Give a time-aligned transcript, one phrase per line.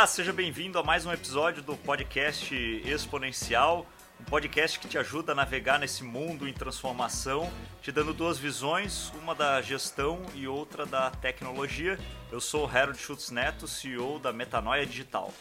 [0.00, 2.54] Olá, seja bem-vindo a mais um episódio do podcast
[2.86, 3.84] Exponencial,
[4.18, 7.50] um podcast que te ajuda a navegar nesse mundo em transformação,
[7.82, 11.98] te dando duas visões, uma da gestão e outra da tecnologia.
[12.32, 15.34] Eu sou Harold Schutz Neto, CEO da Metanoia Digital.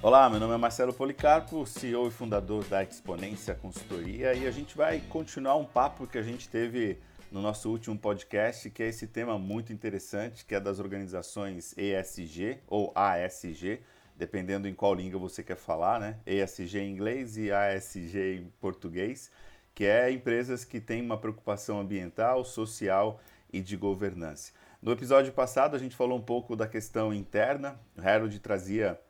[0.00, 4.74] Olá, meu nome é Marcelo Policarpo, CEO e fundador da Exponência Consultoria, e a gente
[4.74, 6.98] vai continuar um papo que a gente teve
[7.30, 12.58] no nosso último podcast, que é esse tema muito interessante, que é das organizações ESG
[12.66, 13.80] ou ASG,
[14.16, 16.18] dependendo em qual língua você quer falar, né?
[16.26, 19.30] ESG em inglês e ASG em português,
[19.74, 23.20] que é empresas que têm uma preocupação ambiental, social
[23.52, 24.52] e de governança.
[24.82, 29.00] No episódio passado a gente falou um pouco da questão interna, o Harold trazia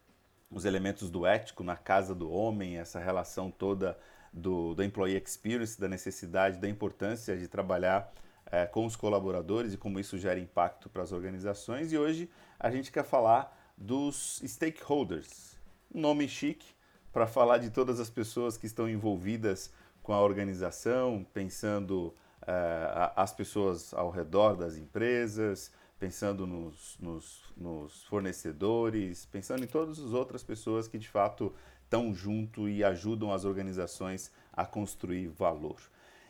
[0.51, 3.97] os elementos do ético na casa do homem, essa relação toda
[4.33, 8.13] do, do employee experience, da necessidade, da importância de trabalhar
[8.47, 11.93] é, com os colaboradores e como isso gera impacto para as organizações.
[11.93, 15.57] E hoje a gente quer falar dos stakeholders,
[15.93, 16.67] nome chique
[17.13, 22.15] para falar de todas as pessoas que estão envolvidas com a organização, pensando
[22.47, 29.99] é, as pessoas ao redor das empresas, pensando nos, nos, nos, fornecedores, pensando em todas
[29.99, 31.53] as outras pessoas que de fato
[31.91, 35.77] estão junto e ajudam as organizações a construir valor.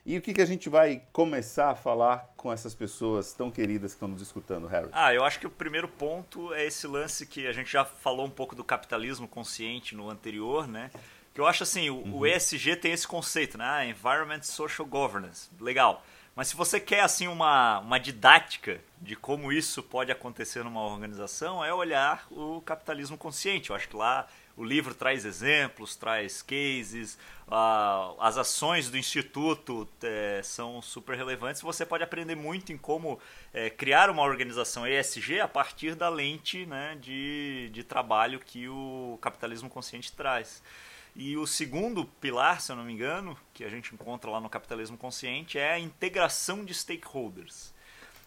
[0.06, 3.92] E o que, que a gente vai começar a falar com essas pessoas tão queridas
[3.92, 4.90] que estão nos escutando, Harold?
[4.94, 8.24] Ah, eu acho que o primeiro ponto é esse lance que a gente já falou
[8.24, 10.90] um pouco do capitalismo consciente no anterior, né?
[11.34, 12.16] Que eu acho assim, o, uhum.
[12.20, 13.64] o ESG tem esse conceito, né?
[13.66, 15.50] Ah, Environment Social Governance.
[15.60, 16.02] Legal.
[16.34, 21.62] Mas se você quer assim uma, uma didática de como isso pode acontecer numa organização,
[21.62, 23.68] é olhar o capitalismo consciente.
[23.68, 24.26] Eu acho que lá
[24.60, 27.14] o livro traz exemplos, traz cases,
[27.48, 31.62] uh, as ações do instituto é, são super relevantes.
[31.62, 33.18] Você pode aprender muito em como
[33.54, 39.18] é, criar uma organização ESG a partir da lente né, de, de trabalho que o
[39.22, 40.62] capitalismo consciente traz.
[41.16, 44.50] E o segundo pilar, se eu não me engano, que a gente encontra lá no
[44.50, 47.72] capitalismo consciente é a integração de stakeholders.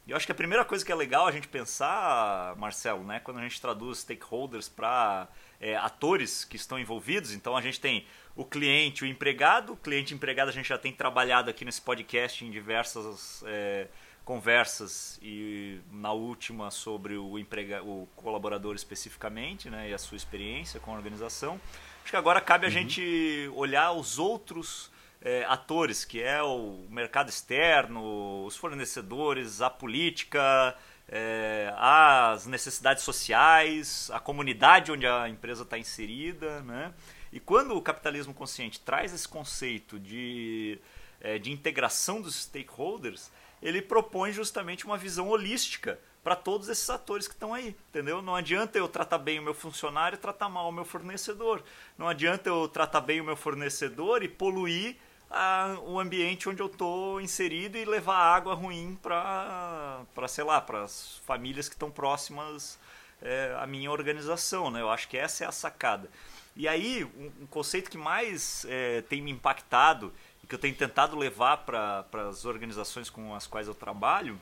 [0.05, 3.21] E eu acho que a primeira coisa que é legal a gente pensar, Marcelo, né,
[3.21, 5.29] quando a gente traduz stakeholders para
[5.61, 7.31] é, atores que estão envolvidos.
[7.31, 8.05] Então a gente tem
[8.35, 9.73] o cliente, o empregado.
[9.73, 13.87] O cliente e empregado a gente já tem trabalhado aqui nesse podcast em diversas é,
[14.25, 20.81] conversas e na última sobre o, emprega o colaborador especificamente né, e a sua experiência
[20.81, 21.59] com a organização.
[22.01, 22.73] Acho que agora cabe a uhum.
[22.73, 24.91] gente olhar os outros
[25.23, 30.75] é, atores, que é o mercado externo, os fornecedores, a política,
[31.07, 36.61] é, as necessidades sociais, a comunidade onde a empresa está inserida.
[36.61, 36.93] Né?
[37.31, 40.77] E quando o capitalismo consciente traz esse conceito de,
[41.21, 43.31] é, de integração dos stakeholders,
[43.61, 48.21] ele propõe justamente uma visão holística para todos esses atores que estão aí, entendeu?
[48.21, 51.61] Não adianta eu tratar bem o meu funcionário e tratar mal o meu fornecedor.
[51.97, 54.97] Não adianta eu tratar bem o meu fornecedor e poluir
[55.33, 60.83] a, o ambiente onde eu estou inserido e levar água ruim para, sei lá, para
[60.83, 62.79] as famílias que estão próximas
[63.21, 64.69] é, à minha organização.
[64.69, 64.79] Né?
[64.79, 66.09] Eu acho que essa é a sacada.
[66.55, 70.13] E aí, um, um conceito que mais é, tem me impactado
[70.43, 74.39] e que eu tenho tentado levar para as organizações com as quais eu trabalho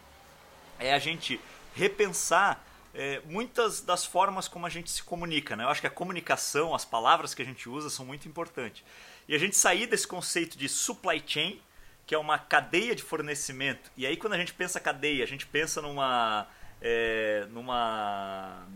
[0.78, 1.40] é a gente
[1.74, 2.62] repensar
[2.94, 5.56] é, muitas das formas como a gente se comunica.
[5.56, 5.64] Né?
[5.64, 8.84] Eu acho que a comunicação, as palavras que a gente usa são muito importantes.
[9.32, 11.62] E a gente sair desse conceito de supply chain,
[12.06, 13.90] que é uma cadeia de fornecimento.
[13.96, 16.50] E aí quando a gente pensa cadeia, a gente pensa numa
[16.82, 18.68] é, numa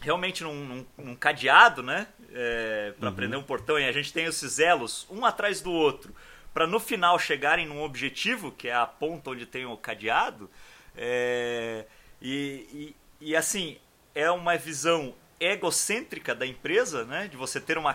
[0.00, 3.16] realmente num, num, num cadeado, né, é, para uhum.
[3.16, 3.80] prender um portão.
[3.80, 6.14] E a gente tem esses elos um atrás do outro,
[6.54, 10.48] para no final chegarem num objetivo que é a ponta onde tem o cadeado.
[10.96, 11.84] É,
[12.20, 13.76] e, e, e assim
[14.14, 17.94] é uma visão egocêntrica da empresa, né, de você ter uma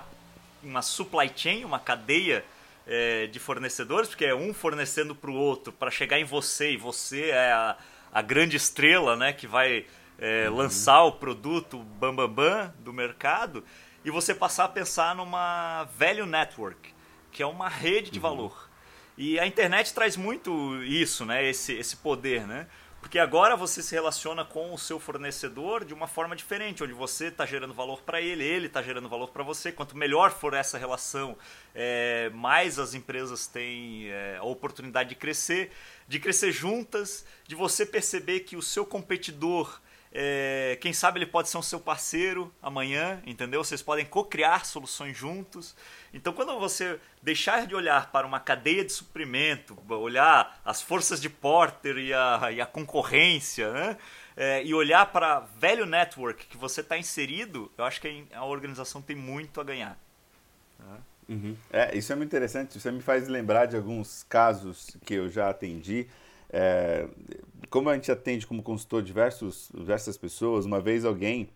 [0.64, 2.44] uma supply chain, uma cadeia
[2.86, 6.78] é, de fornecedores, porque é um fornecendo para o outro para chegar em você e
[6.78, 7.78] você é a,
[8.14, 9.86] a grande estrela né, que vai
[10.18, 10.56] é, uhum.
[10.56, 13.64] lançar o produto bambambam bam, bam do mercado
[14.04, 16.94] e você passar a pensar numa value network,
[17.32, 18.24] que é uma rede de uhum.
[18.24, 18.70] valor.
[19.18, 22.68] E a internet traz muito isso, né, esse, esse poder, né?
[23.00, 27.28] Porque agora você se relaciona com o seu fornecedor de uma forma diferente, onde você
[27.28, 29.72] está gerando valor para ele, ele está gerando valor para você.
[29.72, 31.38] Quanto melhor for essa relação,
[31.74, 35.72] é, mais as empresas têm é, a oportunidade de crescer,
[36.08, 39.80] de crescer juntas, de você perceber que o seu competidor
[40.20, 43.64] é, quem sabe ele pode ser um seu parceiro amanhã, entendeu?
[43.64, 45.76] Vocês podem co-criar soluções juntos.
[46.12, 51.30] Então, quando você deixar de olhar para uma cadeia de suprimento, olhar as forças de
[51.30, 53.98] Porter e a, e a concorrência, né?
[54.36, 59.02] é, e olhar para velho network que você está inserido, eu acho que a organização
[59.02, 59.96] tem muito a ganhar.
[61.30, 61.56] Uhum.
[61.72, 62.80] É, isso é muito interessante.
[62.80, 66.08] Você me faz lembrar de alguns casos que eu já atendi.
[66.50, 67.06] É,
[67.70, 71.50] como a gente atende como consultor diversos, diversas pessoas, uma vez alguém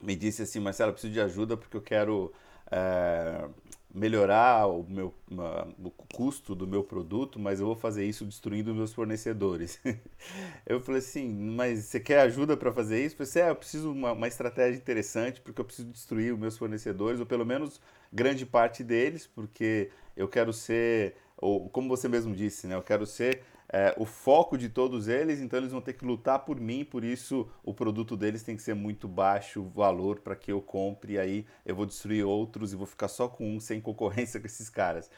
[0.00, 2.32] me disse assim, Marcelo, eu preciso de ajuda porque eu quero
[2.70, 3.48] é,
[3.94, 8.92] melhorar o, meu, o custo do meu produto, mas eu vou fazer isso destruindo meus
[8.92, 9.78] fornecedores.
[10.66, 13.14] eu falei assim, mas você quer ajuda para fazer isso?
[13.14, 16.38] Eu falei assim, é, eu preciso uma, uma estratégia interessante, porque eu preciso destruir os
[16.38, 17.80] meus fornecedores, ou pelo menos
[18.12, 23.06] grande parte deles, porque eu quero ser, ou como você mesmo disse, né, eu quero
[23.06, 26.84] ser é, o foco de todos eles, então eles vão ter que lutar por mim,
[26.84, 31.14] por isso o produto deles tem que ser muito baixo valor para que eu compre,
[31.14, 34.46] e aí eu vou destruir outros e vou ficar só com um sem concorrência com
[34.46, 35.10] esses caras.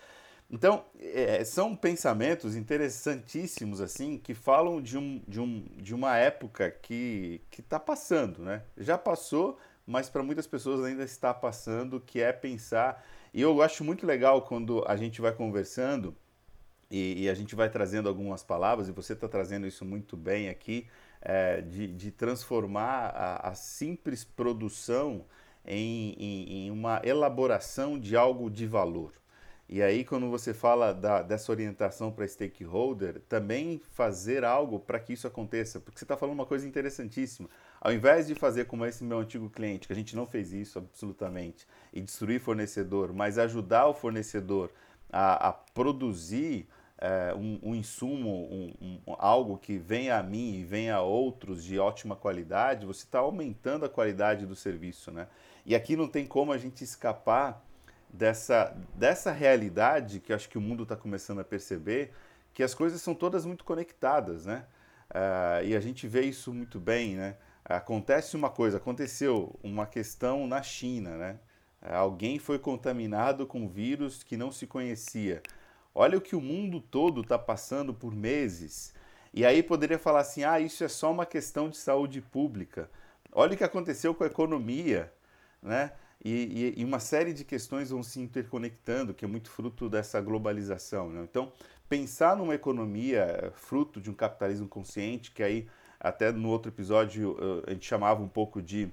[0.49, 6.71] Então, é, são pensamentos interessantíssimos, assim, que falam de, um, de, um, de uma época
[6.71, 8.63] que está passando, né?
[8.77, 13.05] Já passou, mas para muitas pessoas ainda está passando, que é pensar.
[13.33, 16.15] E eu acho muito legal quando a gente vai conversando
[16.95, 20.49] e, e, a gente vai trazendo algumas palavras, e você está trazendo isso muito bem
[20.49, 20.87] aqui,
[21.21, 25.25] é, de, de, transformar a, a simples produção
[25.67, 29.13] em, em, em, uma elaboração de algo de valor.
[29.69, 35.15] E aí, quando você fala da, dessa orientação para stakeholder, também fazer algo para que
[35.15, 37.49] isso aconteça, porque você está falando uma coisa interessantíssima.
[37.81, 40.79] Ao invés de fazer como esse meu antigo cliente, que a gente não fez isso
[40.79, 44.71] absolutamente, e destruir fornecedor, mas ajudar o fornecedor
[45.11, 46.69] a, a produzir
[46.99, 51.65] é, um, um, insumo, um, um, algo que venha a mim e venha a outros
[51.65, 55.27] de ótima qualidade, você está aumentando a qualidade do serviço, né?
[55.67, 57.65] E aqui não tem como a gente escapar
[58.09, 62.13] dessa, dessa realidade que acho que o mundo está começando a perceber,
[62.53, 64.65] que as coisas são todas muito conectadas, né?
[65.11, 67.37] Uh, e a gente vê isso muito bem, né?
[67.65, 71.39] Acontece uma coisa, aconteceu uma questão na China, né?
[71.83, 75.43] Alguém foi contaminado com vírus que não se conhecia.
[75.95, 78.93] Olha o que o mundo todo está passando por meses.
[79.33, 82.91] E aí poderia falar assim: ah, isso é só uma questão de saúde pública.
[83.33, 85.13] Olha o que aconteceu com a economia,
[85.63, 85.93] né?
[86.25, 90.21] E, e, e uma série de questões vão se interconectando, que é muito fruto dessa
[90.21, 91.11] globalização.
[91.11, 91.23] Né?
[91.23, 91.53] Então,
[91.87, 95.69] pensar numa economia fruto de um capitalismo consciente, que aí
[96.01, 97.37] até no outro episódio
[97.67, 98.91] a gente chamava um pouco de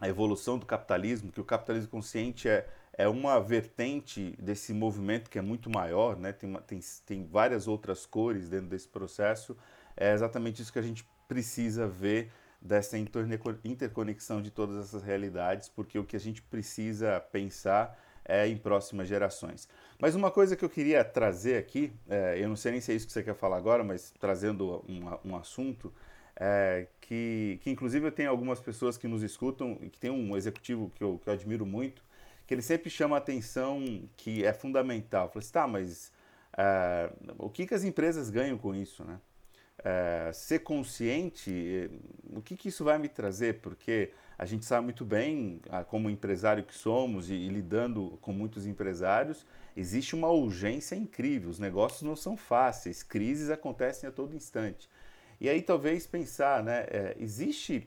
[0.00, 2.66] a evolução do capitalismo, que o capitalismo consciente é,
[2.96, 6.32] é uma vertente desse movimento que é muito maior, né?
[6.32, 9.56] tem, tem, tem várias outras cores dentro desse processo,
[9.96, 15.98] é exatamente isso que a gente precisa ver dessa interconexão de todas essas realidades, porque
[15.98, 19.68] o que a gente precisa pensar é em próximas gerações.
[20.00, 22.94] Mas uma coisa que eu queria trazer aqui, é, eu não sei nem se é
[22.94, 25.92] isso que você quer falar agora, mas trazendo um, um assunto,
[26.34, 30.90] é, que, que inclusive eu tenho algumas pessoas que nos escutam, que tem um executivo
[30.94, 32.02] que eu, que eu admiro muito,
[32.46, 35.28] que ele sempre chama a atenção que é fundamental.
[35.28, 36.12] Fala assim, tá, mas
[36.56, 39.20] é, o que, que as empresas ganham com isso, né?
[39.84, 41.90] É, ser consciente,
[42.32, 43.60] o que, que isso vai me trazer?
[43.60, 48.66] Porque a gente sabe muito bem, como empresário que somos e, e, lidando com muitos
[48.66, 49.44] empresários,
[49.76, 51.50] existe uma urgência incrível.
[51.50, 54.88] Os negócios não são fáceis, crises acontecem a todo instante.
[55.38, 56.86] E aí talvez pensar, né,
[57.18, 57.86] existe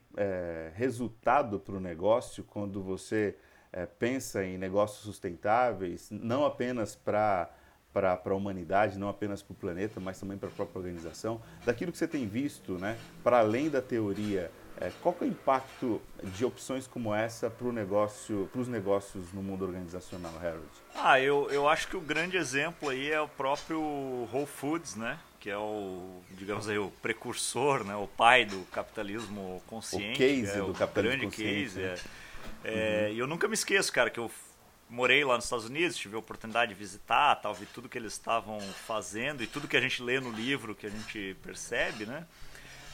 [0.75, 3.36] resultado para o negócio quando você
[3.72, 7.50] é, pensa em negócios sustentáveis, não apenas para
[7.92, 11.42] para a humanidade, não apenas para o planeta, mas também para a própria organização.
[11.66, 16.02] Daquilo que você tem visto, né, para além da teoria, é, qual é o impacto
[16.24, 20.70] de opções como essa para negócio, os negócios no mundo organizacional, Harold?
[20.96, 25.20] Ah, eu, eu acho que o grande exemplo aí é o próprio Whole Foods, né?
[25.40, 30.12] que é o, digamos aí, o precursor, né, o pai do capitalismo consciente.
[30.12, 31.64] O case é, do o capitalismo grande consciente.
[31.64, 31.94] Case, né?
[31.94, 32.29] é.
[32.63, 33.13] É, uhum.
[33.13, 34.32] E eu nunca me esqueço, cara, que eu
[34.89, 38.13] morei lá nos Estados Unidos, tive a oportunidade de visitar, tal, vi tudo que eles
[38.13, 42.25] estavam fazendo e tudo que a gente lê no livro, que a gente percebe, né?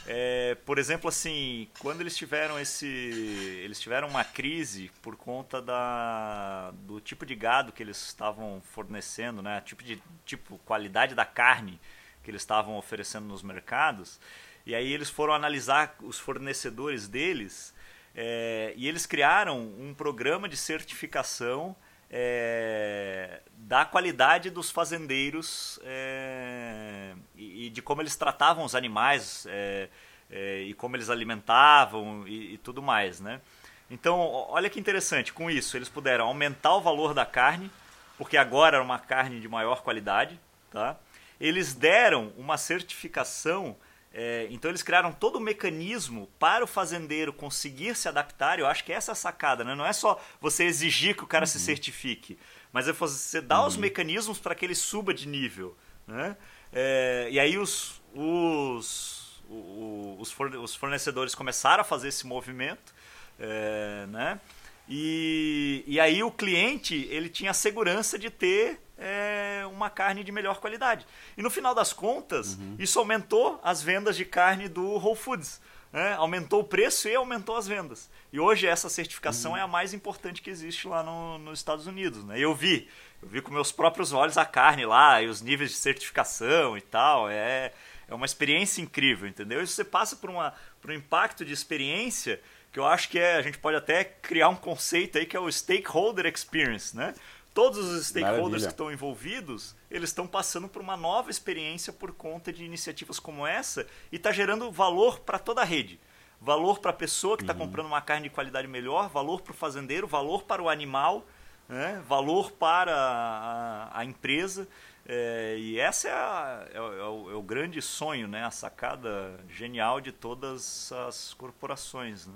[0.08, 6.72] É, por exemplo, assim, quando eles tiveram esse, eles tiveram uma crise por conta da,
[6.82, 9.62] do tipo de gado que eles estavam fornecendo, né?
[9.62, 11.80] Tipo de tipo qualidade da carne
[12.24, 14.20] que eles estavam oferecendo nos mercados.
[14.64, 17.74] E aí eles foram analisar os fornecedores deles
[18.16, 21.76] é, e eles criaram um programa de certificação
[22.10, 29.90] é, da qualidade dos fazendeiros é, e, e, de como eles tratavam os animais é,
[30.32, 33.42] é, e como eles alimentavam e, e, tudo mais, né?
[33.90, 37.70] Então, olha que interessante, com isso eles puderam aumentar o valor da carne,
[38.18, 40.40] porque agora era uma carne de maior qualidade,
[40.72, 40.98] tá?
[41.40, 43.76] eles deram uma certificação
[44.18, 48.58] É, então eles criaram todo o mecanismo para o fazendeiro conseguir se adaptar.
[48.58, 49.76] Eu acho que essa é a sacada, né?
[49.76, 51.48] Não é só você exigir que o cara uhum.
[51.48, 52.40] se certifique,
[52.72, 53.68] mas é você dar uhum.
[53.68, 55.76] os mecanismos para que ele suba de nível,
[56.08, 56.38] né?
[56.72, 62.96] É, e aí os, os, os fornecedores começaram a fazer esse movimento,
[63.38, 64.40] é, né?
[64.88, 70.32] E, e aí o cliente ele tinha a segurança de ter é, uma carne de
[70.32, 71.06] melhor qualidade.
[71.38, 72.76] E no final das contas, uhum.
[72.80, 75.62] isso aumentou as vendas de carne do Whole Foods.
[75.92, 76.14] Né?
[76.14, 78.10] Aumentou o preço e aumentou as vendas.
[78.32, 79.58] E hoje essa certificação uhum.
[79.58, 82.24] é a mais importante que existe lá no, nos Estados Unidos.
[82.26, 82.40] Né?
[82.40, 82.90] Eu vi,
[83.22, 86.82] eu vi com meus próprios olhos a carne lá e os níveis de certificação e
[86.82, 87.30] tal.
[87.30, 87.72] É,
[88.08, 89.62] é uma experiência incrível, entendeu?
[89.62, 93.38] E você passa por, uma, por um impacto de experiência que eu acho que é,
[93.38, 97.14] a gente pode até criar um conceito aí que é o stakeholder experience, né?
[97.56, 98.68] Todos os stakeholders Maravilha.
[98.68, 103.48] que estão envolvidos, eles estão passando por uma nova experiência por conta de iniciativas como
[103.48, 105.98] essa e está gerando valor para toda a rede.
[106.42, 107.60] Valor para a pessoa que está uhum.
[107.60, 111.26] comprando uma carne de qualidade melhor, valor para o fazendeiro, valor para o animal,
[111.70, 112.04] né?
[112.06, 114.68] valor para a, a empresa.
[115.08, 118.44] É, e essa é, a, é, é, o, é, o, grande sonho, né?
[118.44, 122.28] a sacada genial de todas as corporações.
[122.28, 122.34] Né?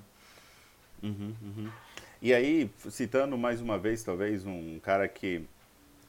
[1.04, 1.72] Uhum, uhum.
[2.22, 5.48] E aí, citando mais uma vez, talvez, um cara que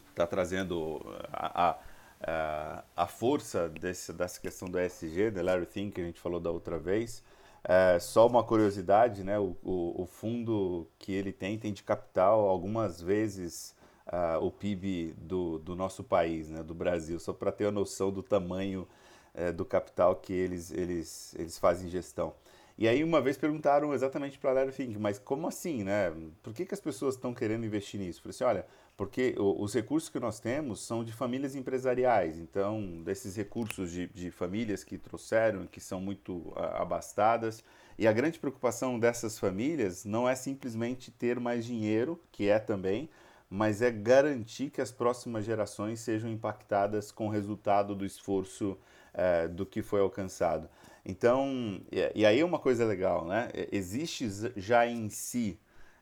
[0.08, 1.00] está trazendo
[1.32, 1.78] a,
[2.26, 6.40] a, a, força desse, dessa questão do ESG, da Larry Fink, que a gente falou
[6.40, 7.22] da outra vez.
[7.62, 9.38] É, só uma curiosidade, né?
[9.38, 13.72] O, o, o, fundo que ele tem tem de capital algumas vezes
[14.08, 16.60] uh, o PIB do, do nosso país, né?
[16.64, 18.88] do Brasil, só para ter a noção do tamanho
[19.34, 22.34] uh, do capital que eles, eles, eles fazem gestão.
[22.80, 26.10] E aí uma vez perguntaram exatamente para a Larry Fink, mas como assim, né?
[26.42, 28.22] Por que, que as pessoas estão querendo investir nisso?
[28.22, 33.36] Falei assim, olha, porque os recursos que nós temos são de famílias empresariais, então desses
[33.36, 37.62] recursos de, de famílias que trouxeram, que são muito abastadas,
[37.98, 43.10] e a grande preocupação dessas famílias não é simplesmente ter mais dinheiro, que é também,
[43.50, 48.78] mas é garantir que as próximas gerações sejam impactadas com o resultado do esforço
[49.12, 50.68] é, do que foi alcançado.
[51.04, 51.80] Então,
[52.14, 53.48] e, aí é uma coisa legal, né?
[53.72, 55.58] Existe já em si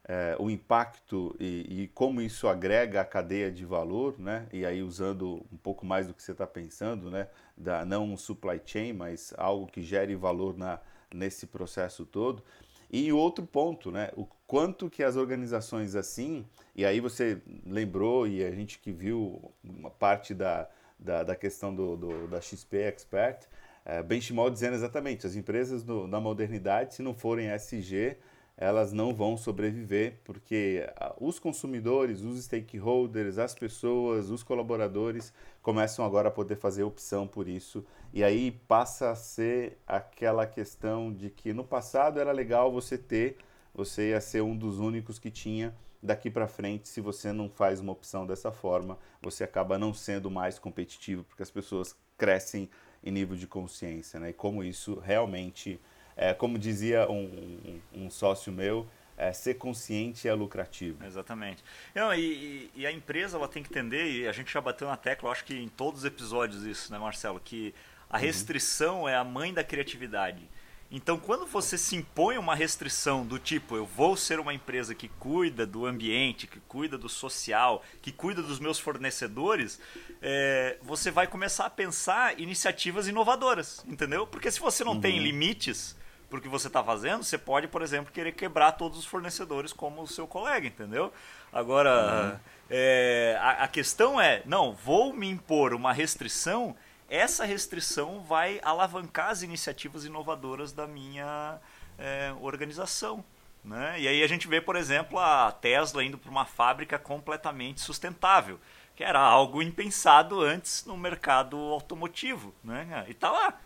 [0.08, 4.46] é, o impacto e, e, como isso agrega a cadeia de valor, né?
[4.52, 7.28] E aí usando um pouco mais do que você está pensando, né?
[7.56, 10.80] Da, não um supply chain, mas algo que gere valor na,
[11.14, 12.42] nesse processo todo.
[12.90, 14.10] E outro ponto, né?
[14.16, 19.52] O quanto que as organizações assim, e aí você lembrou e a gente que viu
[19.62, 20.66] uma parte da,
[20.98, 23.46] da, da questão do, do, da XP Expert,
[23.88, 28.18] é, Benchimol dizendo exatamente, as empresas da modernidade, se não forem SG,
[28.54, 30.86] elas não vão sobreviver, porque
[31.18, 37.48] os consumidores, os stakeholders, as pessoas, os colaboradores começam agora a poder fazer opção por
[37.48, 37.82] isso.
[38.12, 43.38] E aí passa a ser aquela questão de que no passado era legal você ter,
[43.72, 45.74] você ia ser um dos únicos que tinha.
[46.02, 50.30] Daqui para frente, se você não faz uma opção dessa forma, você acaba não sendo
[50.30, 52.68] mais competitivo, porque as pessoas crescem
[53.08, 54.30] em nível de consciência, né?
[54.30, 55.80] E como isso realmente,
[56.16, 58.86] é, como dizia um, um, um sócio meu,
[59.16, 61.04] é, ser consciente é lucrativo.
[61.04, 61.64] Exatamente.
[61.94, 64.96] Não, e, e, a empresa ela tem que entender, e a gente já bateu na
[64.96, 67.74] tecla, eu acho que em todos os episódios isso, né, Marcelo, que
[68.08, 68.22] a uhum.
[68.22, 69.08] restrição uhum.
[69.08, 70.48] é a mãe da criatividade.
[70.90, 75.06] Então, quando você se impõe uma restrição do tipo, eu vou ser uma empresa que
[75.06, 79.78] cuida do ambiente, que cuida do social, que cuida dos meus fornecedores,
[80.22, 84.26] é, você vai começar a pensar iniciativas inovadoras, entendeu?
[84.26, 85.00] Porque se você não uhum.
[85.00, 85.94] tem limites
[86.30, 89.74] para o que você está fazendo, você pode, por exemplo, querer quebrar todos os fornecedores
[89.74, 91.12] como o seu colega, entendeu?
[91.52, 92.40] Agora, uhum.
[92.70, 96.74] é, a, a questão é, não, vou me impor uma restrição
[97.08, 101.58] essa restrição vai alavancar as iniciativas inovadoras da minha
[101.98, 103.24] é, organização.
[103.64, 104.00] Né?
[104.00, 108.58] E aí a gente vê, por exemplo, a Tesla indo para uma fábrica completamente sustentável,
[108.94, 112.54] que era algo impensado antes no mercado automotivo.
[112.62, 113.04] Né?
[113.08, 113.58] E está lá,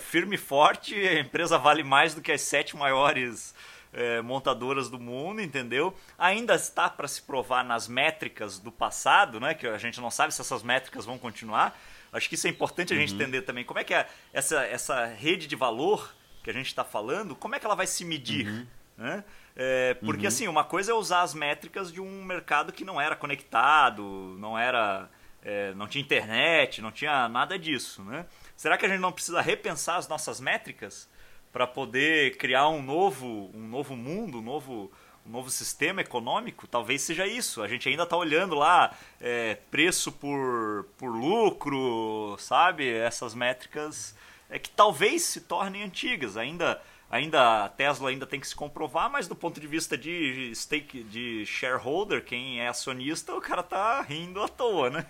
[0.00, 3.54] firme e forte, a empresa vale mais do que as sete maiores
[3.92, 5.96] é, montadoras do mundo, entendeu?
[6.18, 9.54] Ainda está para se provar nas métricas do passado, né?
[9.54, 11.78] que a gente não sabe se essas métricas vão continuar,
[12.12, 13.20] Acho que isso é importante a gente uhum.
[13.20, 13.64] entender também.
[13.64, 17.54] Como é que é essa, essa rede de valor que a gente está falando, como
[17.54, 18.46] é que ela vai se medir?
[18.46, 18.66] Uhum.
[18.96, 19.24] Né?
[19.54, 20.28] É, porque uhum.
[20.28, 24.58] assim, uma coisa é usar as métricas de um mercado que não era conectado, não
[24.58, 25.08] era.
[25.40, 28.02] É, não tinha internet, não tinha nada disso.
[28.02, 28.26] Né?
[28.56, 31.08] Será que a gente não precisa repensar as nossas métricas
[31.52, 34.92] para poder criar um novo, um novo mundo, um novo,
[35.28, 37.62] novo sistema econômico, talvez seja isso.
[37.62, 42.88] A gente ainda está olhando lá é, preço por, por lucro, sabe?
[42.88, 44.16] Essas métricas
[44.48, 46.36] é que talvez se tornem antigas.
[46.36, 46.80] Ainda,
[47.10, 51.02] ainda a Tesla ainda tem que se comprovar, mas do ponto de vista de stake,
[51.02, 55.06] de shareholder, quem é acionista, o cara tá rindo à toa, né?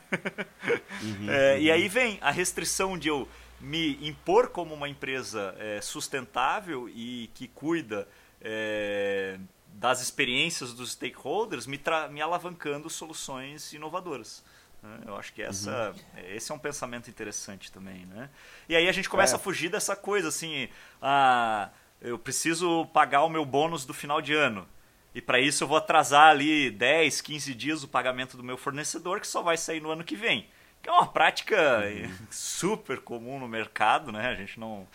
[1.03, 1.61] Uhum, é, uhum.
[1.61, 3.29] E aí vem a restrição de eu
[3.61, 8.07] me impor como uma empresa é, sustentável e que cuida
[8.41, 9.39] é,
[9.79, 11.81] das experiências dos stakeholders, me,
[12.11, 14.45] me alavancando soluções inovadoras.
[14.83, 14.99] Né?
[15.07, 16.23] Eu acho que essa, uhum.
[16.35, 18.05] esse é um pensamento interessante também.
[18.07, 18.29] Né?
[18.69, 19.37] E aí a gente começa é.
[19.37, 20.69] a fugir dessa coisa assim,
[21.01, 21.71] ah,
[22.01, 24.69] eu preciso pagar o meu bônus do final de ano.
[25.15, 29.21] E para isso eu vou atrasar ali 10, 15 dias o pagamento do meu fornecedor,
[29.21, 30.49] que só vai sair no ano que vem.
[30.83, 32.19] Que é uma prática uhum.
[32.33, 34.29] super comum no mercado, né?
[34.29, 34.89] A gente não,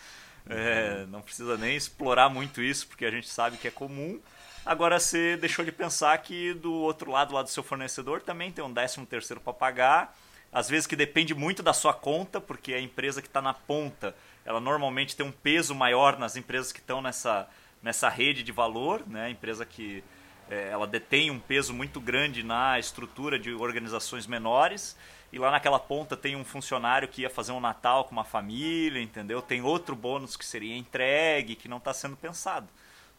[0.46, 1.06] é, uhum.
[1.06, 4.20] não precisa nem explorar muito isso, porque a gente sabe que é comum.
[4.64, 8.64] Agora você deixou de pensar que do outro lado, lá do seu fornecedor, também tem
[8.64, 10.16] um décimo terceiro para pagar.
[10.50, 14.16] Às vezes que depende muito da sua conta, porque a empresa que está na ponta,
[14.44, 17.46] ela normalmente tem um peso maior nas empresas que estão nessa,
[17.82, 19.26] nessa rede de valor, né?
[19.26, 20.02] A empresa que
[20.48, 24.96] é, ela detém um peso muito grande na estrutura de organizações menores
[25.32, 29.02] e lá naquela ponta tem um funcionário que ia fazer um Natal com uma família,
[29.02, 29.42] entendeu?
[29.42, 32.68] Tem outro bônus que seria entregue, que não está sendo pensado.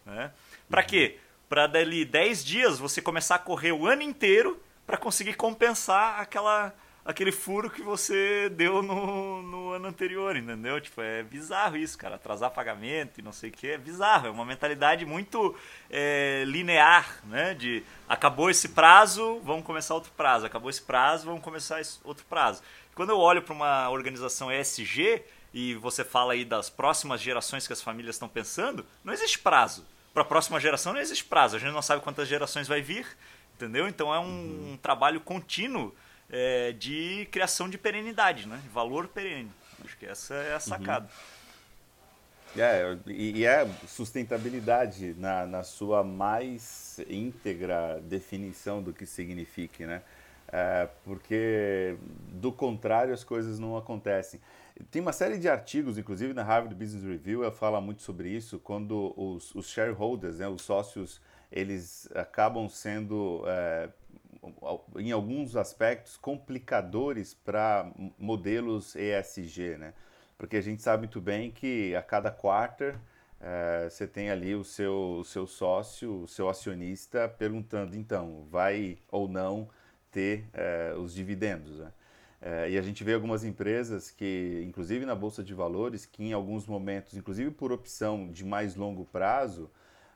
[0.04, 0.32] Né?
[0.68, 0.86] Para uhum.
[0.86, 1.18] quê?
[1.48, 6.74] Para dali 10 dias você começar a correr o ano inteiro para conseguir compensar aquela
[7.06, 10.80] aquele furo que você deu no, no ano anterior, entendeu?
[10.80, 12.16] Tipo, é bizarro isso, cara.
[12.16, 14.26] Atrasar pagamento e não sei o que, é bizarro.
[14.26, 15.54] É uma mentalidade muito
[15.88, 17.54] é, linear, né?
[17.54, 20.46] De acabou esse prazo, vamos começar outro prazo.
[20.46, 22.60] Acabou esse prazo, vamos começar outro prazo.
[22.94, 25.22] Quando eu olho para uma organização ESG
[25.54, 29.86] e você fala aí das próximas gerações que as famílias estão pensando, não existe prazo.
[30.16, 31.56] Para a próxima geração não existe prazo.
[31.56, 33.06] A gente não sabe quantas gerações vai vir,
[33.54, 33.86] entendeu?
[33.86, 34.78] Então é um, um uhum.
[34.80, 35.94] trabalho contínuo
[36.30, 38.58] é, de criação de perenidade, né?
[38.72, 39.52] valor perene.
[39.84, 41.06] Acho que essa é a sacada.
[42.56, 42.62] Uhum.
[42.62, 50.00] É, e é sustentabilidade na, na sua mais íntegra definição do que signifique, né?
[50.48, 51.94] É, porque
[52.30, 54.40] do contrário as coisas não acontecem.
[54.90, 58.58] Tem uma série de artigos, inclusive na Harvard Business Review, ela fala muito sobre isso,
[58.58, 63.88] quando os, os shareholders, né, os sócios, eles acabam sendo é,
[64.96, 69.94] em alguns aspectos, complicadores para modelos ESG, né?
[70.36, 72.96] Porque a gente sabe muito bem que a cada quarter
[73.40, 78.98] é, você tem ali o seu, o seu sócio, o seu acionista perguntando, então, vai
[79.10, 79.68] ou não
[80.10, 81.92] ter é, os dividendos, né?
[82.40, 86.32] É, e a gente vê algumas empresas que, inclusive na Bolsa de Valores, que em
[86.32, 89.70] alguns momentos, inclusive por opção de mais longo prazo,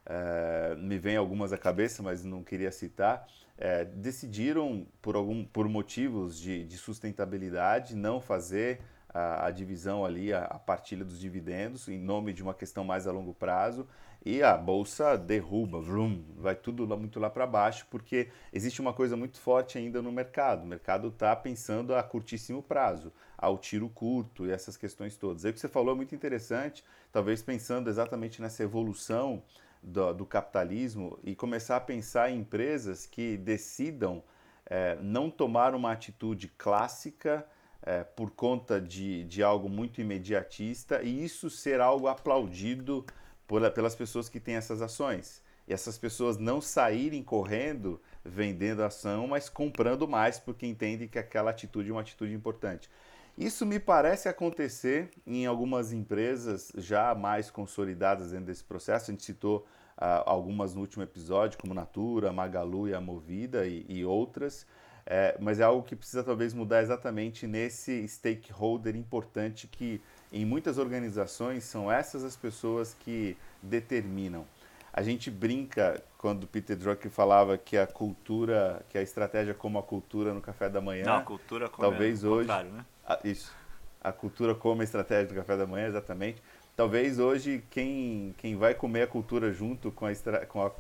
[0.05, 5.69] é, me vem algumas à cabeça, mas não queria citar, é, decidiram, por, algum, por
[5.69, 8.81] motivos de, de sustentabilidade, não fazer
[9.13, 13.07] a, a divisão ali, a, a, partilha dos dividendos, em nome de uma questão mais
[13.07, 13.87] a longo prazo,
[14.25, 18.93] e a bolsa derruba, vroom, vai tudo lá, muito lá para baixo, porque existe uma
[18.93, 20.63] coisa muito forte ainda no mercado.
[20.63, 25.45] O mercado está pensando a curtíssimo prazo, ao tiro curto e essas questões todas.
[25.45, 29.43] Aí o que você falou é muito interessante, talvez pensando exatamente nessa evolução
[29.83, 34.23] do, do capitalismo e começar a pensar em empresas que decidam
[34.67, 37.47] é, não tomar uma atitude clássica
[37.83, 43.05] é, por conta de, de algo muito imediatista e isso ser algo aplaudido
[43.51, 45.43] por, pelas pessoas que têm essas ações.
[45.67, 51.51] E essas pessoas não saírem correndo vendendo ação, mas comprando mais porque entendem que aquela
[51.51, 52.89] atitude é uma atitude importante.
[53.37, 59.11] Isso me parece acontecer em algumas empresas já mais consolidadas dentro desse processo.
[59.11, 59.67] A gente citou
[59.99, 64.65] uh, algumas no último episódio, como Natura, Magalu e a Movida e, e outras.
[65.05, 70.01] É, mas é algo que precisa talvez mudar exatamente nesse stakeholder importante que
[70.33, 74.47] em muitas organizações são essas as pessoas que determinam.
[74.93, 79.83] A gente brinca quando Peter Drucker falava que a cultura, que a estratégia como a
[79.83, 81.05] cultura no café da manhã.
[81.05, 82.85] Não, a cultura como talvez é hoje, né?
[83.07, 83.55] A, isso.
[84.03, 86.43] A cultura como a estratégia do café da manhã, exatamente.
[86.77, 90.15] Talvez hoje quem, quem vai comer a cultura junto com a,
[90.47, 90.71] com a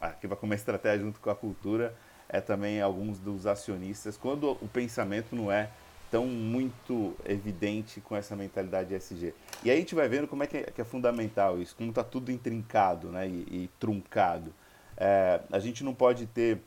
[0.00, 1.94] ah, que vai comer a estratégia junto com a cultura
[2.28, 5.68] é também alguns dos acionistas, quando o pensamento não é
[6.10, 9.32] tão muito evidente com essa mentalidade SG.
[9.62, 11.90] E aí a gente vai vendo como é que é, que é fundamental isso, como
[11.90, 14.52] está tudo intrincado né, e, e truncado.
[14.96, 16.60] É, a gente não pode ter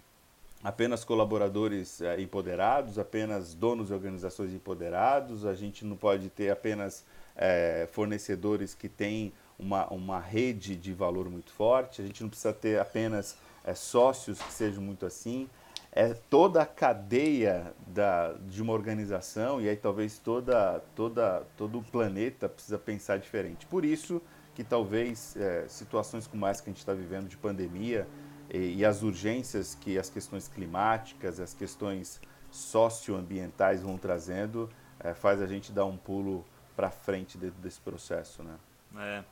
[0.64, 7.06] apenas colaboradores é, empoderados, apenas donos de organizações empoderados, a gente não pode ter apenas
[7.36, 12.54] é, fornecedores que têm uma, uma rede de valor muito forte, a gente não precisa
[12.54, 15.50] ter apenas é, sócios que sejam muito assim.
[15.96, 21.84] É toda a cadeia da, de uma organização e aí talvez toda, toda, todo o
[21.84, 23.68] planeta precisa pensar diferente.
[23.68, 24.20] Por isso
[24.56, 28.08] que talvez é, situações como essa que a gente está vivendo de pandemia
[28.50, 35.42] e, e, as urgências que as questões climáticas, as questões socioambientais vão trazendo, é, faz
[35.42, 36.44] a gente dar um pulo
[36.76, 38.56] para frente dentro desse processo, né?
[38.98, 39.24] É.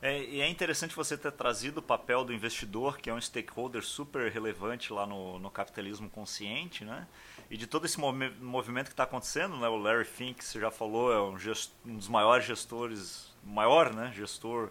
[0.00, 3.82] É, e é interessante você ter trazido o papel do investidor, que é um stakeholder
[3.82, 7.06] super relevante lá no, no capitalismo consciente, né?
[7.50, 9.68] E de todo esse movi movimento que está acontecendo, né?
[9.68, 11.36] O Larry Fink, você já falou, é um,
[11.86, 14.12] um dos maiores gestores, maior, né?
[14.14, 14.70] Gestor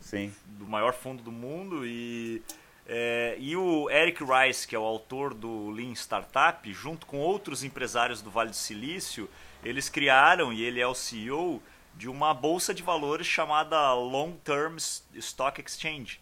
[0.00, 0.34] Sim.
[0.44, 2.42] do maior fundo do mundo e
[2.86, 7.64] é, e o Eric Rice, que é o autor do Lean Startup, junto com outros
[7.64, 9.28] empresários do Vale do Silício,
[9.64, 11.62] eles criaram, e ele é o CEO,
[11.96, 14.76] de uma bolsa de valores chamada Long Term
[15.14, 16.20] Stock Exchange,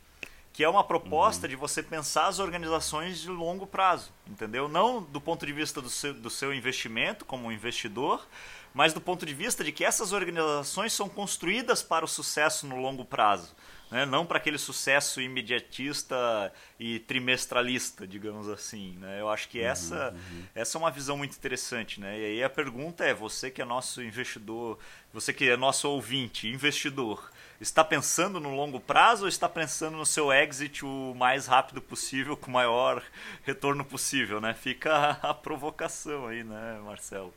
[0.52, 1.50] que é uma proposta uhum.
[1.50, 4.68] de você pensar as organizações de longo prazo, entendeu?
[4.68, 8.26] Não do ponto de vista do seu, do seu investimento como investidor,
[8.74, 12.76] mas do ponto de vista de que essas organizações são construídas para o sucesso no
[12.76, 13.54] longo prazo
[13.92, 14.07] né?
[14.07, 16.50] não para aquele sucesso imediatista
[16.81, 18.96] e trimestralista, digamos assim.
[18.98, 19.20] Né?
[19.20, 20.42] Eu acho que uhum, essa, uhum.
[20.55, 22.00] essa é uma visão muito interessante.
[22.00, 22.18] Né?
[22.18, 24.78] E aí a pergunta é: você que é nosso investidor,
[25.12, 30.07] você que é nosso ouvinte, investidor, está pensando no longo prazo ou está pensando no
[30.07, 33.02] seu exit o mais rápido possível, com o maior
[33.44, 34.40] retorno possível?
[34.40, 34.55] Né?
[34.55, 37.33] Fica a provocação aí, né, Marcelo?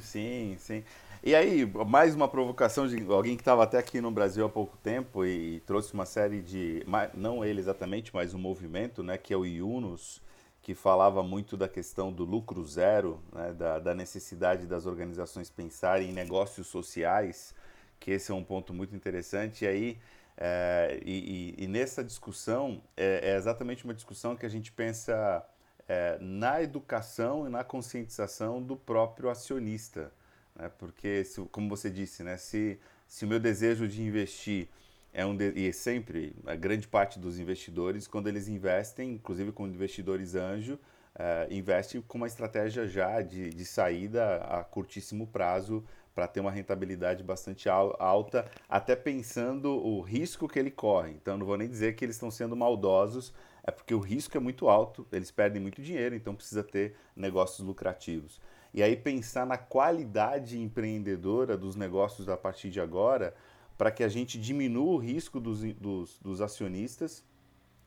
[0.00, 0.84] Sim, sim.
[1.26, 4.76] E aí, mais uma provocação de alguém que estava até aqui no Brasil há pouco
[4.76, 6.84] tempo e trouxe uma série de.
[7.14, 10.20] Não ele exatamente, mas um movimento, né, que é o Yunus,
[10.60, 16.10] que falava muito da questão do lucro zero, né, da, da necessidade das organizações pensarem
[16.10, 17.54] em negócios sociais,
[17.98, 19.64] que esse é um ponto muito interessante.
[19.64, 19.98] E aí.
[20.36, 25.42] É, e, e, e, nessa discussão, é, é, exatamente uma discussão que a gente pensa
[25.88, 30.12] é, na educação e na conscientização do próprio acionista
[30.56, 30.70] né?
[30.78, 32.36] porque, se, como você disse, né?
[32.36, 34.68] se, se o meu desejo de investir
[35.12, 39.52] é um de, e é sempre a grande parte dos investidores quando eles investem, inclusive
[39.52, 40.74] com investidores anjo,
[41.14, 46.50] uh, investe com uma estratégia já de, de saída a curtíssimo prazo para ter uma
[46.50, 51.12] rentabilidade bastante alta, até pensando o risco que ele corre.
[51.12, 53.32] Então não vou nem dizer que eles estão sendo maldosos,
[53.64, 57.66] é porque o risco é muito alto, eles perdem muito dinheiro, então precisa ter negócios
[57.66, 58.40] lucrativos.
[58.74, 63.32] E aí pensar na qualidade empreendedora dos negócios a partir de agora,
[63.78, 67.24] para que a gente diminua o risco dos, dos, dos acionistas,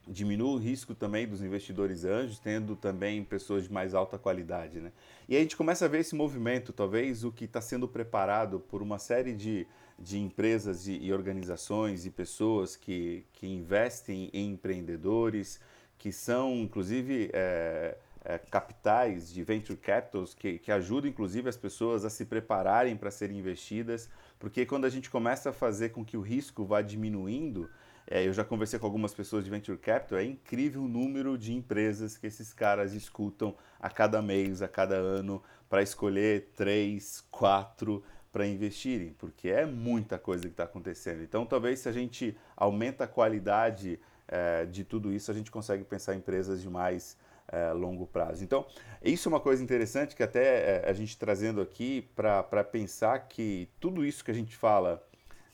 [0.08, 4.80] diminua o risco também dos investidores anjos, tendo também pessoas de mais alta qualidade.
[4.80, 4.94] Né?
[5.28, 8.60] E aí a gente começa a ver esse movimento, talvez o que está sendo preparado
[8.60, 9.68] por uma série de,
[10.00, 15.60] de empresas e, e, organizações e pessoas que, que investem em empreendedores,
[15.98, 22.06] que são, inclusive, é, é, capitais, de venture capitals, que, que ajudam inclusive as pessoas
[22.06, 26.18] a se prepararem para serem investidas, porque quando a gente começa a fazer com que
[26.18, 27.70] o risco vá diminuindo,
[28.10, 31.54] é, eu já conversei com algumas pessoas de venture capital, é incrível o número de
[31.54, 38.02] empresas que esses caras escutam a cada mês, a cada ano, para escolher três, quatro
[38.32, 41.22] para investirem, porque é muita coisa que está acontecendo.
[41.22, 45.84] Então, talvez se a gente aumenta a qualidade é, de tudo isso, a gente consegue
[45.84, 48.44] pensar em empresas de mais é, longo prazo.
[48.44, 48.66] Então,
[49.04, 53.70] isso é uma coisa interessante que até é, a gente trazendo aqui para pensar que
[53.80, 55.06] tudo isso que a gente fala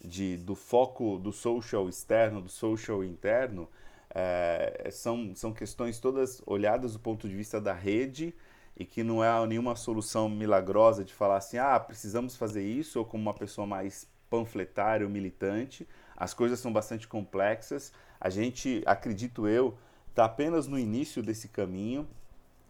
[0.03, 3.69] de, do foco do social externo, do social interno,
[4.09, 8.33] é, são, são questões todas olhadas do ponto de vista da rede
[8.75, 13.05] e que não é nenhuma solução milagrosa de falar assim, ah, precisamos fazer isso, ou
[13.05, 15.87] como uma pessoa mais panfletária ou militante.
[16.15, 17.93] As coisas são bastante complexas.
[18.19, 19.77] A gente, acredito eu,
[20.13, 22.07] está apenas no início desse caminho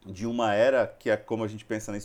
[0.05, 1.97] de uma era que é como a gente pensa na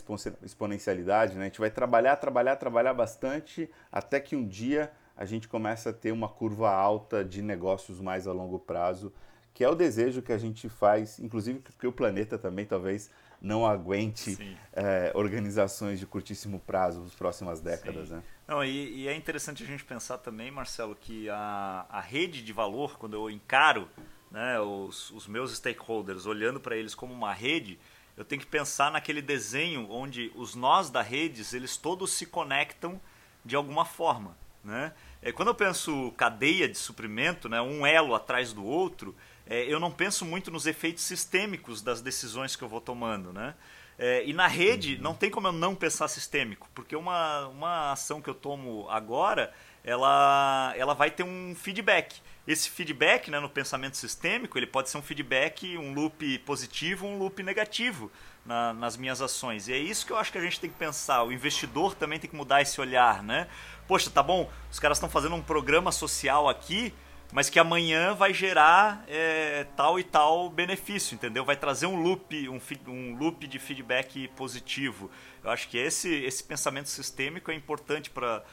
[0.43, 1.43] exponencialidade, né?
[1.43, 5.93] A gente vai trabalhar, trabalhar, trabalhar bastante até que um dia a gente começa a
[5.93, 9.13] ter uma curva alta de negócios mais a longo prazo,
[9.53, 13.09] que é o desejo que a gente faz, inclusive porque o planeta também talvez
[13.41, 18.15] não aguente é, organizações de curtíssimo prazo nas próximas décadas, Sim.
[18.15, 18.23] né?
[18.45, 22.51] Não, e, e, é interessante a gente pensar também, Marcelo, que a, a rede de
[22.51, 23.87] valor, quando eu encaro
[24.31, 27.79] né, os, os meus stakeholders, olhando para eles como uma rede,
[28.15, 32.99] eu tenho que pensar naquele desenho onde os nós da rede, eles todos se conectam
[33.45, 34.37] de alguma forma.
[34.63, 34.93] Né?
[35.21, 39.15] É, quando eu penso cadeia de suprimento, né, um elo atrás do outro,
[39.47, 43.31] é, eu não penso muito nos efeitos sistêmicos das decisões que eu vou tomando.
[43.31, 43.55] Né?
[43.97, 45.01] É, e na rede, uhum.
[45.01, 49.53] não tem como eu não pensar sistêmico, porque uma, uma ação que eu tomo agora
[49.83, 52.21] ela, ela vai ter um feedback.
[52.47, 57.17] Esse feedback, né, no pensamento sistêmico, ele pode ser um feedback, um loop positivo, um
[57.17, 58.11] loop negativo
[58.45, 59.67] na, nas minhas ações.
[59.67, 61.23] E é isso que eu acho que a gente tem que pensar.
[61.23, 63.47] O investidor também tem que mudar esse olhar, né?
[63.87, 66.93] Poxa, tá bom, os caras estão fazendo um programa social aqui,
[67.31, 71.45] mas que amanhã vai gerar é, tal e tal benefício, entendeu?
[71.45, 75.11] Vai trazer um loop, um, um loop de feedback positivo.
[75.43, 78.43] Eu acho que esse, esse pensamento sistêmico é importante para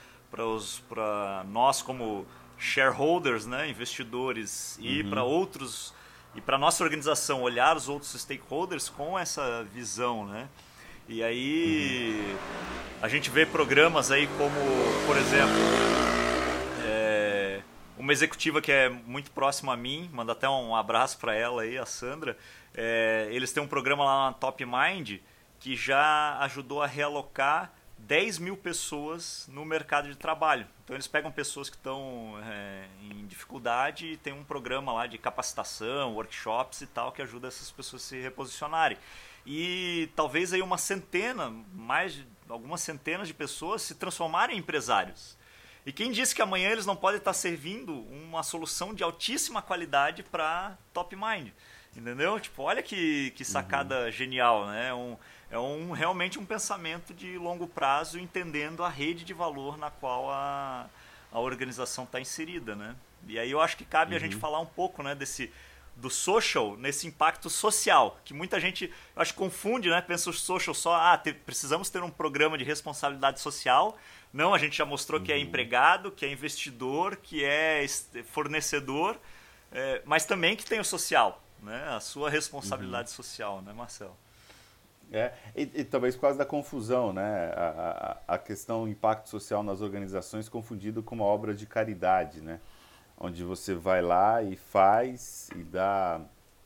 [1.47, 2.27] nós como
[2.59, 5.11] shareholders, né, investidores, e uhum.
[5.11, 5.95] para outros
[6.35, 10.49] e para nossa organização olhar os outros stakeholders com essa visão, né?
[11.09, 12.37] E aí uhum.
[13.01, 14.61] a gente vê programas aí como,
[15.07, 15.55] por exemplo,
[16.85, 17.61] é,
[17.97, 21.79] uma executiva que é muito próxima a mim, manda até um abraço para ela aí,
[21.79, 22.37] a Sandra.
[22.75, 25.21] É, eles têm um programa lá na Top Mind
[25.59, 30.67] que já ajudou a realocar 10 mil pessoas no mercado de trabalho.
[30.85, 35.19] Então eles pegam pessoas que estão é, em dificuldade e tem um programa lá de
[35.19, 38.99] capacitação, workshops e tal que ajuda essas pessoas a se reposicionarem.
[39.45, 45.37] E talvez aí uma centena, mais algumas centenas de pessoas se transformarem em empresários.
[45.85, 50.25] E quem disse que amanhã eles não podem estar servindo uma solução de altíssima qualidade
[50.25, 51.51] para Top Mind?
[51.97, 52.39] Entendeu?
[52.41, 54.11] Tipo, olha que, que sacada uhum.
[54.11, 54.93] genial, né?
[54.93, 55.17] Um,
[55.51, 60.31] é um, realmente um pensamento de longo prazo, entendendo a rede de valor na qual
[60.31, 60.87] a,
[61.31, 62.97] a organização está inserida, né?
[63.29, 64.17] E aí eu acho que cabe uhum.
[64.17, 64.41] a gente uhum.
[64.41, 65.53] falar um pouco, né, desse
[65.97, 70.01] do social nesse impacto social, que muita gente acho confunde, né?
[70.03, 73.97] Pensa o social só, ah, ter, precisamos ter um programa de responsabilidade social.
[74.33, 75.25] Não, a gente já mostrou uhum.
[75.25, 75.43] que é uhum.
[75.43, 77.87] empregado, que é investidor, que é
[78.31, 79.19] fornecedor,
[79.73, 81.89] é, mas também que tem o social, né?
[81.89, 83.15] A sua responsabilidade uhum.
[83.15, 84.17] social, né, Marcelo?
[85.13, 87.53] É, e, e, talvez por causa da confusão, né?
[87.55, 92.61] A, a, a questão impacto social nas organizações confundido com uma obra de caridade, né?
[93.19, 96.21] Onde você vai lá e faz e dá.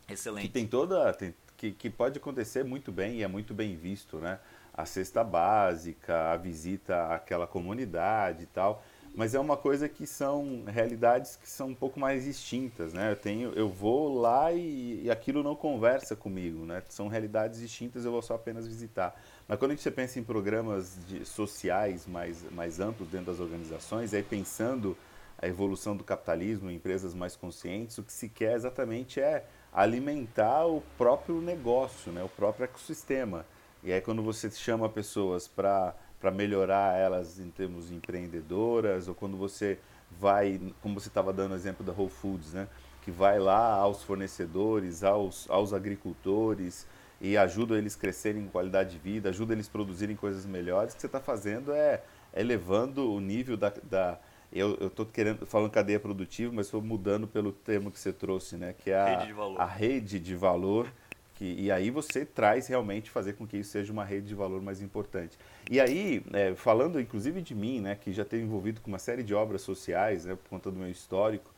[0.09, 0.47] Excelente.
[0.47, 1.13] Que tem toda.
[1.13, 4.41] Tem, que, que pode acontecer muito bem e é muito bem visto, né?
[4.73, 8.83] A cesta básica, a visita àquela comunidade e tal
[9.21, 13.13] mas é uma coisa que são realidades que são um pouco mais distintas, né?
[13.13, 16.83] Eu tenho, eu vou lá e, e, aquilo não conversa comigo, né?
[16.89, 19.15] São realidades distintas, eu vou só apenas visitar.
[19.47, 24.15] Mas quando a gente pensa em programas de, sociais mais mais amplos dentro das organizações,
[24.15, 24.97] aí pensando
[25.37, 30.65] a evolução do capitalismo, em empresas mais conscientes, o que se quer exatamente é alimentar
[30.65, 32.25] o próprio negócio, né?
[32.25, 33.45] O próprio ecossistema.
[33.85, 39.37] E aí quando você chama pessoas para para melhorar elas em termos empreendedoras, ou quando
[39.37, 39.79] você
[40.11, 42.69] vai, como você estava dando o exemplo da Whole Foods, né?
[43.03, 46.87] que vai lá aos fornecedores, aos, aos agricultores
[47.21, 51.01] e ajuda eles crescerem em qualidade de vida, ajuda eles produzirem coisas melhores, o que
[51.01, 52.03] você está fazendo é
[52.35, 53.73] elevando o nível da...
[53.83, 54.19] da
[54.53, 58.75] eu estou querendo falando cadeia produtiva, mas estou mudando pelo termo que você trouxe, né?
[58.77, 60.93] que é a rede de valor, a rede de valor
[61.41, 64.61] que, e aí você traz realmente fazer com que isso seja uma rede de valor
[64.61, 65.39] mais importante.
[65.71, 69.23] E aí, é, falando inclusive de mim, né, que já tenho envolvido com uma série
[69.23, 71.51] de obras sociais, né, por conta do meu histórico,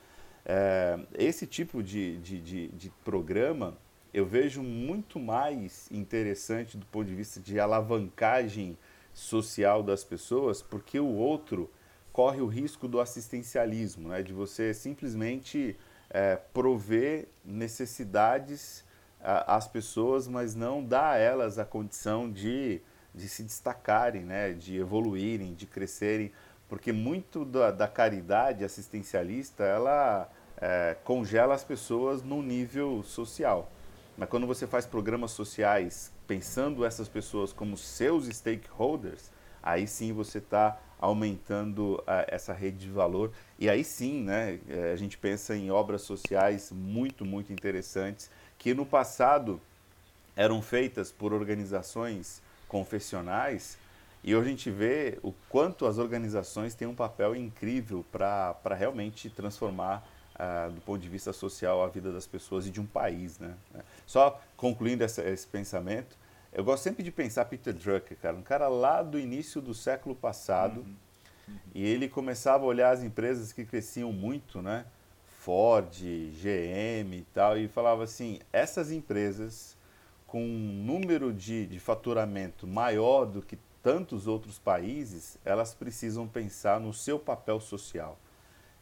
[0.45, 3.77] é, esse tipo de, de, de, de programa
[4.13, 8.77] eu vejo muito mais interessante do ponto de vista de alavancagem
[9.13, 11.69] social das pessoas, porque o outro
[12.13, 15.75] corre o risco do assistencialismo, né, de você simplesmente
[16.09, 18.85] é, prover necessidades
[19.23, 22.81] as pessoas, mas não dá a elas a condição de,
[23.15, 26.31] de se destacarem, né, de evoluírem, de crescerem,
[26.67, 33.71] porque muito da, da caridade assistencialista ela é, congela as pessoas no nível social.
[34.17, 39.31] Mas quando você faz programas sociais pensando essas pessoas como seus stakeholders,
[39.61, 43.31] aí sim você está aumentando uh, essa rede de valor.
[43.59, 48.29] E aí sim, né, é, a gente pensa em obras sociais muito, muito interessantes
[48.63, 49.59] que no passado
[50.37, 53.77] eram feitas por organizações confessionais
[54.23, 59.29] e hoje a gente vê o quanto as organizações têm um papel incrível para realmente
[59.29, 60.01] transformar,
[60.35, 63.37] uh, do ponto de vista social, a vida das pessoas e de um país.
[63.37, 63.53] Né?
[64.07, 66.15] Só concluindo essa, esse pensamento,
[66.53, 70.15] eu gosto sempre de pensar Peter Drucker, cara, um cara lá do início do século
[70.15, 70.95] passado, uhum.
[71.49, 71.57] Uhum.
[71.75, 74.85] e ele começava a olhar as empresas que cresciam muito, né?
[75.43, 79.77] Ford, GM e tal, e falava assim: essas empresas
[80.25, 86.79] com um número de, de faturamento maior do que tantos outros países, elas precisam pensar
[86.79, 88.17] no seu papel social.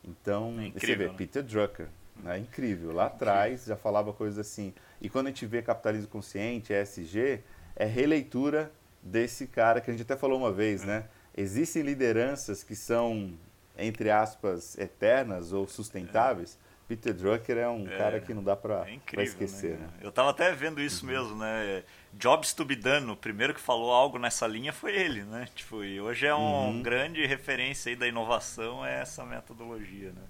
[0.04, 1.14] Então, é incrível, você vê, né?
[1.18, 1.88] Peter Drucker,
[2.24, 2.38] né?
[2.38, 2.92] incrível.
[2.94, 4.72] Lá atrás já falava coisas assim.
[5.02, 7.42] E quando a gente vê capitalismo consciente, ESG,
[7.76, 8.72] é releitura
[9.02, 11.06] desse cara que a gente até falou uma vez, né?
[11.36, 13.34] Existem lideranças que são
[13.78, 16.72] entre aspas, eternas ou sustentáveis, é.
[16.92, 19.78] Peter Drucker é um é, cara que não dá para é esquecer.
[19.78, 19.88] Né?
[19.88, 19.94] Né?
[20.02, 21.12] Eu estava até vendo isso uhum.
[21.12, 21.84] mesmo, né?
[22.12, 25.48] Jobs to be done, o primeiro que falou algo nessa linha foi ele, né?
[25.56, 26.82] Tipo, e hoje é uma uhum.
[26.82, 30.22] grande referência aí da inovação é essa metodologia, né?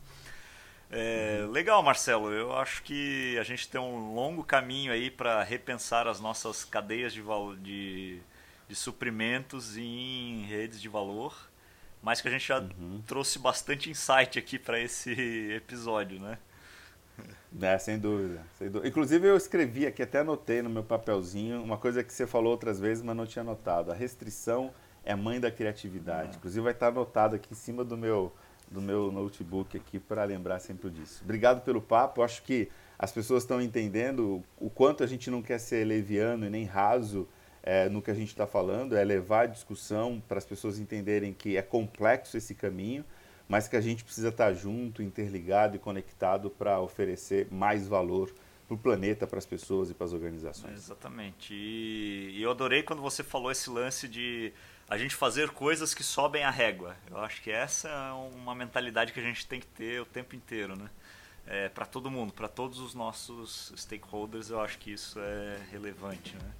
[0.91, 1.51] É, uhum.
[1.51, 2.31] Legal, Marcelo.
[2.31, 7.11] Eu acho que a gente tem um longo caminho aí para repensar as nossas cadeias
[7.11, 7.23] de,
[7.59, 8.21] de,
[8.67, 11.50] de suprimentos em redes de valor
[12.01, 13.01] mas que a gente já uhum.
[13.05, 15.11] trouxe bastante insight aqui para esse
[15.53, 16.37] episódio, né?
[17.61, 18.87] É, sem dúvida, sem dúvida.
[18.87, 22.79] Inclusive eu escrevi aqui, até anotei no meu papelzinho, uma coisa que você falou outras
[22.79, 23.91] vezes, mas não tinha anotado.
[23.91, 26.33] A restrição é mãe da criatividade.
[26.33, 26.35] É.
[26.37, 28.33] Inclusive vai estar anotado aqui em cima do meu,
[28.69, 31.21] do meu notebook aqui para lembrar sempre disso.
[31.23, 32.21] Obrigado pelo papo.
[32.21, 36.45] Eu acho que as pessoas estão entendendo o quanto a gente não quer ser leviano
[36.45, 37.27] e nem raso
[37.63, 41.33] é, no que a gente está falando, é levar a discussão para as pessoas entenderem
[41.33, 43.05] que é complexo esse caminho
[43.51, 48.33] mas que a gente precisa estar junto, interligado e conectado para oferecer mais valor
[48.65, 50.73] para o planeta, para as pessoas e para as organizações.
[50.73, 51.53] Exatamente.
[51.53, 54.53] E, e eu adorei quando você falou esse lance de
[54.89, 56.95] a gente fazer coisas que sobem a régua.
[57.09, 60.33] Eu acho que essa é uma mentalidade que a gente tem que ter o tempo
[60.33, 60.89] inteiro, né?
[61.45, 66.37] É, para todo mundo, para todos os nossos stakeholders, eu acho que isso é relevante,
[66.37, 66.51] né?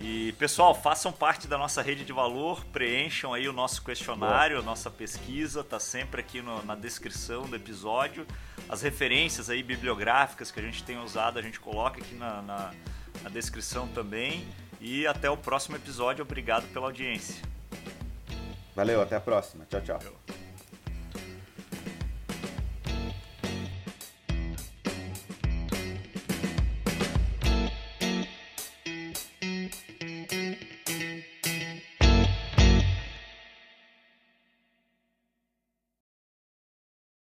[0.00, 4.62] E pessoal, façam parte da nossa rede de valor, preencham aí o nosso questionário, a
[4.62, 8.26] nossa pesquisa, tá sempre aqui no, na descrição do episódio.
[8.68, 12.74] As referências aí bibliográficas que a gente tem usado, a gente coloca aqui na, na,
[13.22, 14.46] na descrição também.
[14.80, 16.22] E até o próximo episódio.
[16.22, 17.42] Obrigado pela audiência.
[18.74, 19.64] Valeu, até a próxima.
[19.70, 19.98] Tchau, tchau.
[19.98, 20.45] Valeu.